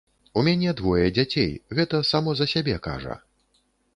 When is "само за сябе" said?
2.13-2.79